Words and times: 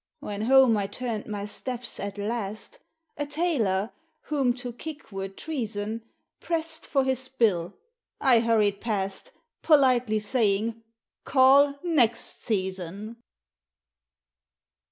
When 0.19 0.41
home 0.41 0.77
I 0.77 0.87
turned 0.87 1.27
my 1.27 1.45
steps, 1.45 1.99
at 1.99 2.17
last, 2.17 2.79
A 3.17 3.27
tailor 3.27 3.91
whom 4.23 4.51
to 4.53 4.73
kick 4.73 5.11
were 5.11 5.29
treason 5.29 6.01
Pressed 6.39 6.87
for 6.87 7.03
his 7.03 7.27
bill; 7.27 7.75
I 8.19 8.39
hurried 8.39 8.81
past, 8.81 9.31
Politely 9.61 10.17
saying 10.17 10.81
CALL 11.23 11.75
NEXT 11.83 12.41
SEASON! 12.41 13.17